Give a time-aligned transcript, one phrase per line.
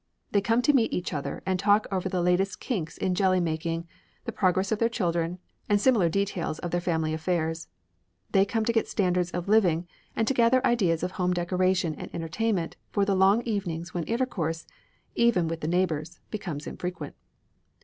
[0.31, 3.87] They come to meet each other and talk over the latest kinks in jelly making,
[4.25, 5.37] the progress of their children,
[5.69, 7.67] and similar details of their family affairs.
[8.31, 9.85] They come to get standards of living
[10.15, 14.65] and to gather ideas of home decoration and entertainment for the long evenings when intercourse,
[15.13, 17.13] even with the neighbours, becomes infrequent.